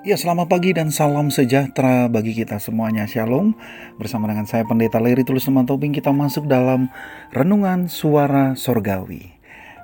Ya, 0.00 0.16
selamat 0.16 0.48
pagi 0.48 0.72
dan 0.72 0.88
salam 0.88 1.28
sejahtera 1.28 2.08
bagi 2.08 2.32
kita 2.32 2.56
semuanya. 2.56 3.04
Shalom. 3.04 3.52
Bersama 4.00 4.32
dengan 4.32 4.48
saya 4.48 4.64
Pendeta 4.64 4.96
Leri 4.96 5.28
Tulus 5.28 5.44
Toping 5.44 5.92
kita 5.92 6.08
masuk 6.08 6.48
dalam 6.48 6.88
renungan 7.36 7.84
suara 7.84 8.56
sorgawi. 8.56 9.28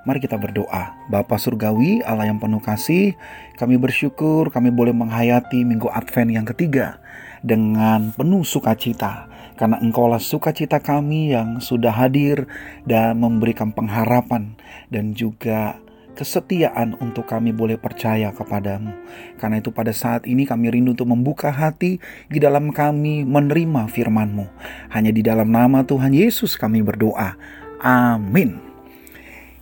Mari 0.08 0.18
kita 0.24 0.40
berdoa. 0.40 0.96
Bapa 1.12 1.36
surgawi, 1.36 2.00
Allah 2.00 2.32
yang 2.32 2.40
penuh 2.40 2.64
kasih, 2.64 3.12
kami 3.60 3.76
bersyukur 3.76 4.48
kami 4.48 4.72
boleh 4.72 4.96
menghayati 4.96 5.68
minggu 5.68 5.92
Advent 5.92 6.32
yang 6.32 6.48
ketiga 6.48 6.96
dengan 7.44 8.16
penuh 8.16 8.40
sukacita. 8.40 9.28
Karena 9.60 9.76
engkaulah 9.84 10.16
sukacita 10.16 10.80
kami 10.80 11.36
yang 11.36 11.60
sudah 11.60 11.92
hadir 11.92 12.48
dan 12.88 13.20
memberikan 13.20 13.68
pengharapan 13.68 14.56
dan 14.88 15.12
juga 15.12 15.76
kesetiaan 16.16 16.96
untuk 16.98 17.28
kami 17.28 17.52
boleh 17.52 17.76
percaya 17.76 18.32
kepadamu. 18.32 18.96
Karena 19.36 19.60
itu 19.60 19.68
pada 19.68 19.92
saat 19.92 20.24
ini 20.24 20.48
kami 20.48 20.72
rindu 20.72 20.96
untuk 20.96 21.12
membuka 21.12 21.52
hati 21.52 22.00
di 22.32 22.38
dalam 22.40 22.72
kami 22.72 23.28
menerima 23.28 23.92
firman-Mu. 23.92 24.48
Hanya 24.96 25.12
di 25.12 25.20
dalam 25.20 25.52
nama 25.52 25.84
Tuhan 25.84 26.16
Yesus 26.16 26.56
kami 26.56 26.80
berdoa. 26.80 27.36
Amin. 27.84 28.66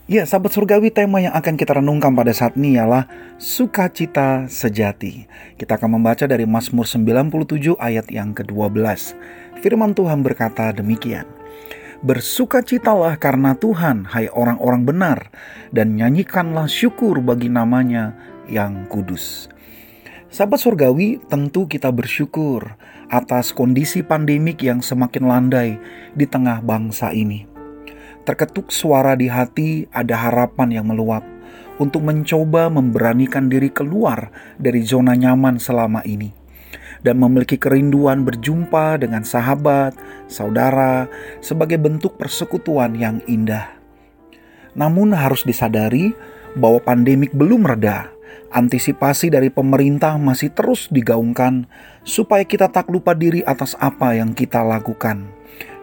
Ya, 0.04 0.28
sahabat 0.28 0.52
surgawi, 0.52 0.92
tema 0.92 1.16
yang 1.16 1.32
akan 1.32 1.56
kita 1.56 1.80
renungkan 1.80 2.12
pada 2.12 2.28
saat 2.36 2.60
ini 2.60 2.76
ialah 2.76 3.08
sukacita 3.40 4.44
sejati. 4.52 5.24
Kita 5.56 5.80
akan 5.80 5.96
membaca 5.96 6.28
dari 6.28 6.44
Mazmur 6.44 6.84
97 6.84 7.72
ayat 7.80 8.12
yang 8.12 8.36
ke-12. 8.36 8.84
Firman 9.64 9.96
Tuhan 9.96 10.20
berkata 10.20 10.76
demikian. 10.76 11.24
Bersukacitalah 12.04 13.16
karena 13.16 13.56
Tuhan, 13.56 14.04
hai 14.12 14.28
orang-orang 14.28 14.84
benar, 14.84 15.18
dan 15.72 15.96
nyanyikanlah 15.96 16.68
syukur 16.68 17.24
bagi 17.24 17.48
namanya 17.48 18.12
yang 18.44 18.84
kudus. 18.92 19.48
Sahabat 20.28 20.60
surgawi, 20.60 21.16
tentu 21.32 21.64
kita 21.64 21.88
bersyukur 21.88 22.76
atas 23.08 23.56
kondisi 23.56 24.04
pandemik 24.04 24.60
yang 24.60 24.84
semakin 24.84 25.24
landai 25.24 25.70
di 26.12 26.28
tengah 26.28 26.60
bangsa 26.60 27.08
ini. 27.16 27.48
Terketuk 28.28 28.68
suara 28.68 29.16
di 29.16 29.32
hati, 29.32 29.88
ada 29.88 30.28
harapan 30.28 30.76
yang 30.76 30.92
meluap 30.92 31.24
untuk 31.80 32.04
mencoba 32.04 32.68
memberanikan 32.68 33.48
diri 33.48 33.72
keluar 33.72 34.28
dari 34.60 34.84
zona 34.84 35.16
nyaman 35.16 35.56
selama 35.56 36.04
ini 36.04 36.43
dan 37.04 37.20
memiliki 37.20 37.60
kerinduan 37.60 38.24
berjumpa 38.24 38.98
dengan 39.04 39.22
sahabat, 39.22 39.92
saudara, 40.26 41.06
sebagai 41.44 41.76
bentuk 41.76 42.16
persekutuan 42.16 42.96
yang 42.96 43.20
indah. 43.28 43.68
Namun, 44.72 45.12
harus 45.12 45.44
disadari 45.44 46.16
bahwa 46.56 46.80
pandemik 46.80 47.30
belum 47.36 47.62
reda. 47.68 48.10
Antisipasi 48.50 49.30
dari 49.30 49.52
pemerintah 49.52 50.16
masih 50.16 50.50
terus 50.50 50.88
digaungkan, 50.88 51.68
supaya 52.02 52.42
kita 52.42 52.72
tak 52.72 52.88
lupa 52.88 53.12
diri 53.12 53.44
atas 53.44 53.76
apa 53.78 54.16
yang 54.16 54.32
kita 54.32 54.64
lakukan 54.64 55.28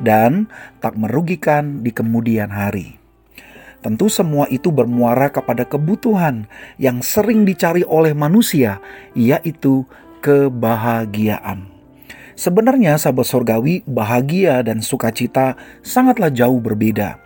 dan 0.02 0.50
tak 0.84 0.98
merugikan 0.98 1.86
di 1.86 1.92
kemudian 1.94 2.52
hari. 2.52 2.98
Tentu, 3.82 4.14
semua 4.14 4.46
itu 4.54 4.70
bermuara 4.70 5.34
kepada 5.34 5.66
kebutuhan 5.66 6.46
yang 6.78 7.02
sering 7.02 7.50
dicari 7.50 7.82
oleh 7.82 8.14
manusia, 8.14 8.78
yaitu 9.18 9.90
kebahagiaan. 10.22 11.68
Sebenarnya 12.38 12.96
sahabat 12.98 13.28
surgawi, 13.28 13.84
bahagia 13.86 14.64
dan 14.64 14.80
sukacita 14.80 15.60
sangatlah 15.84 16.32
jauh 16.32 16.58
berbeda. 16.58 17.20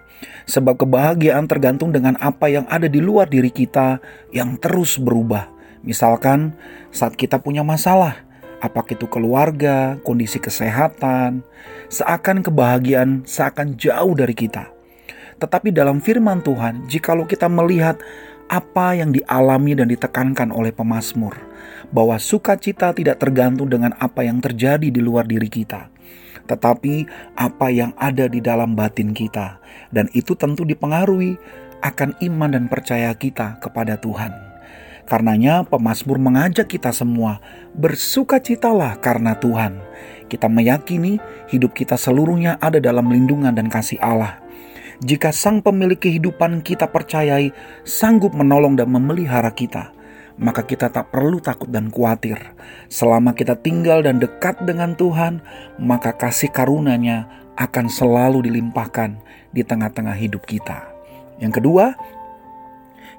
Sebab 0.50 0.82
kebahagiaan 0.82 1.46
tergantung 1.46 1.94
dengan 1.94 2.18
apa 2.18 2.50
yang 2.50 2.66
ada 2.72 2.90
di 2.90 3.00
luar 3.04 3.30
diri 3.30 3.54
kita 3.54 4.02
yang 4.34 4.58
terus 4.58 4.98
berubah. 4.98 5.52
Misalkan 5.86 6.58
saat 6.90 7.14
kita 7.14 7.38
punya 7.38 7.62
masalah, 7.62 8.26
apakah 8.64 8.98
itu 8.98 9.06
keluarga, 9.06 10.02
kondisi 10.02 10.42
kesehatan, 10.42 11.46
seakan 11.94 12.42
kebahagiaan 12.42 13.22
seakan 13.30 13.78
jauh 13.78 14.18
dari 14.18 14.34
kita. 14.34 14.74
Tetapi 15.38 15.70
dalam 15.76 16.00
firman 16.00 16.42
Tuhan, 16.42 16.88
jikalau 16.88 17.28
kita 17.28 17.52
melihat 17.52 18.00
apa 18.48 18.94
yang 18.98 19.12
dialami 19.12 19.74
dan 19.74 19.90
ditekankan 19.90 20.54
oleh 20.54 20.72
pemazmur, 20.72 21.34
bahwa 21.90 22.18
sukacita 22.20 22.92
tidak 22.92 23.22
tergantung 23.22 23.70
dengan 23.70 23.94
apa 23.98 24.26
yang 24.26 24.42
terjadi 24.42 24.90
di 24.90 25.02
luar 25.02 25.26
diri 25.26 25.48
kita, 25.48 25.90
tetapi 26.50 27.06
apa 27.38 27.68
yang 27.72 27.92
ada 27.98 28.26
di 28.30 28.40
dalam 28.42 28.74
batin 28.74 29.14
kita, 29.14 29.58
dan 29.90 30.10
itu 30.18 30.34
tentu 30.34 30.64
dipengaruhi 30.68 31.38
akan 31.86 32.18
iman 32.24 32.50
dan 32.54 32.66
percaya 32.66 33.14
kita 33.14 33.62
kepada 33.62 33.98
Tuhan. 34.02 34.34
Karenanya 35.06 35.62
pemazmur 35.70 36.18
mengajak 36.18 36.66
kita 36.66 36.90
semua 36.90 37.38
bersukacitalah 37.78 38.98
karena 38.98 39.38
Tuhan. 39.38 39.78
Kita 40.26 40.50
meyakini 40.50 41.22
hidup 41.54 41.78
kita 41.78 41.94
seluruhnya 41.94 42.58
ada 42.58 42.82
dalam 42.82 43.14
lindungan 43.14 43.54
dan 43.54 43.70
kasih 43.70 44.02
Allah 44.02 44.42
jika 45.04 45.36
Sang 45.36 45.60
Pemilik 45.60 46.00
kehidupan 46.00 46.64
kita 46.64 46.88
percayai 46.88 47.52
sanggup 47.84 48.32
menolong 48.32 48.80
dan 48.80 48.88
memelihara 48.88 49.52
kita, 49.52 49.92
maka 50.36 50.68
kita 50.68 50.92
tak 50.92 51.12
perlu 51.12 51.40
takut 51.40 51.72
dan 51.72 51.88
khawatir. 51.88 52.36
Selama 52.92 53.32
kita 53.32 53.56
tinggal 53.56 54.04
dan 54.04 54.20
dekat 54.20 54.60
dengan 54.68 54.96
Tuhan, 54.96 55.40
maka 55.80 56.12
kasih 56.16 56.52
karunia-Nya 56.52 57.28
akan 57.56 57.88
selalu 57.88 58.52
dilimpahkan 58.52 59.16
di 59.56 59.64
tengah-tengah 59.64 60.16
hidup 60.20 60.44
kita. 60.44 60.92
Yang 61.40 61.64
kedua, 61.64 61.96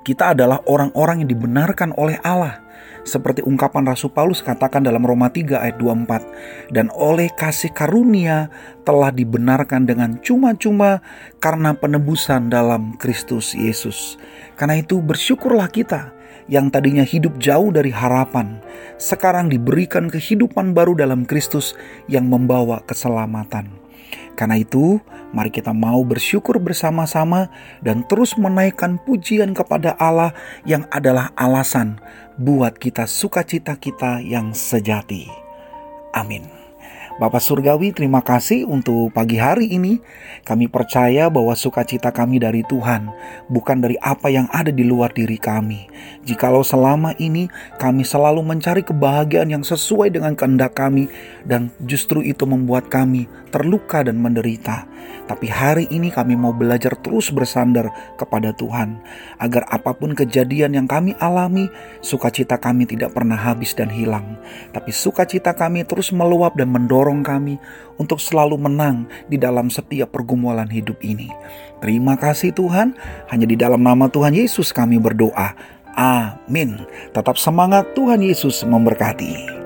kita 0.02 0.36
adalah 0.36 0.60
orang-orang 0.66 1.24
yang 1.24 1.30
dibenarkan 1.32 1.94
oleh 1.96 2.18
Allah 2.20 2.66
seperti 3.06 3.38
ungkapan 3.46 3.86
Rasul 3.86 4.10
Paulus 4.10 4.42
katakan 4.42 4.82
dalam 4.82 5.06
Roma 5.06 5.30
3 5.30 5.62
ayat 5.62 5.78
24 5.78 6.74
dan 6.74 6.90
oleh 6.90 7.30
kasih 7.38 7.70
karunia 7.70 8.50
telah 8.82 9.14
dibenarkan 9.14 9.86
dengan 9.86 10.18
cuma-cuma 10.26 10.98
karena 11.38 11.70
penebusan 11.78 12.50
dalam 12.50 12.98
Kristus 12.98 13.54
Yesus. 13.54 14.18
Karena 14.58 14.82
itu 14.82 14.98
bersyukurlah 14.98 15.70
kita 15.70 16.10
yang 16.50 16.66
tadinya 16.66 17.06
hidup 17.06 17.38
jauh 17.38 17.70
dari 17.70 17.94
harapan, 17.94 18.58
sekarang 18.98 19.50
diberikan 19.50 20.10
kehidupan 20.10 20.74
baru 20.74 20.98
dalam 20.98 21.22
Kristus 21.30 21.78
yang 22.10 22.26
membawa 22.26 22.82
keselamatan. 22.86 23.85
Karena 24.36 24.60
itu, 24.60 25.00
mari 25.32 25.48
kita 25.48 25.72
mau 25.72 26.04
bersyukur 26.04 26.60
bersama-sama 26.60 27.48
dan 27.80 28.04
terus 28.04 28.36
menaikkan 28.36 29.00
pujian 29.00 29.56
kepada 29.56 29.96
Allah 29.96 30.36
yang 30.68 30.84
adalah 30.92 31.32
alasan 31.34 31.96
buat 32.36 32.76
kita 32.76 33.08
sukacita 33.08 33.80
kita 33.80 34.20
yang 34.20 34.52
sejati. 34.52 35.26
Amin. 36.12 36.55
Bapak 37.16 37.40
Surgawi, 37.40 37.96
terima 37.96 38.20
kasih 38.20 38.68
untuk 38.68 39.08
pagi 39.08 39.40
hari 39.40 39.72
ini. 39.72 40.04
Kami 40.44 40.68
percaya 40.68 41.32
bahwa 41.32 41.56
sukacita 41.56 42.12
kami 42.12 42.36
dari 42.36 42.60
Tuhan, 42.68 43.08
bukan 43.48 43.80
dari 43.80 43.96
apa 44.04 44.28
yang 44.28 44.44
ada 44.52 44.68
di 44.68 44.84
luar 44.84 45.16
diri 45.16 45.40
kami. 45.40 45.88
Jikalau 46.28 46.60
selama 46.60 47.16
ini 47.16 47.48
kami 47.80 48.04
selalu 48.04 48.44
mencari 48.44 48.84
kebahagiaan 48.84 49.48
yang 49.48 49.64
sesuai 49.64 50.12
dengan 50.12 50.36
kehendak 50.36 50.76
kami, 50.76 51.08
dan 51.48 51.72
justru 51.88 52.20
itu 52.20 52.44
membuat 52.44 52.92
kami 52.92 53.24
terluka 53.48 54.04
dan 54.04 54.20
menderita. 54.20 54.84
Tapi 55.24 55.48
hari 55.48 55.88
ini 55.88 56.12
kami 56.12 56.36
mau 56.36 56.52
belajar 56.52 56.92
terus 57.00 57.32
bersandar 57.32 57.88
kepada 58.20 58.52
Tuhan, 58.52 59.00
agar 59.40 59.64
apa 59.72 59.96
pun 59.96 60.12
kejadian 60.12 60.76
yang 60.76 60.84
kami 60.84 61.16
alami, 61.16 61.72
sukacita 62.04 62.60
kami 62.60 62.84
tidak 62.84 63.16
pernah 63.16 63.40
habis 63.40 63.72
dan 63.72 63.88
hilang. 63.88 64.36
Tapi 64.76 64.92
sukacita 64.92 65.56
kami 65.56 65.88
terus 65.88 66.12
meluap 66.12 66.60
dan 66.60 66.68
mendorong 66.68 67.05
mendorong 67.06 67.22
kami 67.22 67.54
untuk 68.02 68.18
selalu 68.18 68.58
menang 68.58 69.06
di 69.30 69.38
dalam 69.38 69.70
setiap 69.70 70.10
pergumulan 70.10 70.66
hidup 70.66 70.98
ini. 71.06 71.30
Terima 71.78 72.18
kasih 72.18 72.50
Tuhan, 72.50 72.98
hanya 73.30 73.46
di 73.46 73.54
dalam 73.54 73.86
nama 73.86 74.10
Tuhan 74.10 74.34
Yesus 74.34 74.74
kami 74.74 74.98
berdoa. 74.98 75.54
Amin. 75.94 76.82
Tetap 77.14 77.38
semangat, 77.38 77.94
Tuhan 77.94 78.20
Yesus 78.20 78.66
memberkati. 78.66 79.65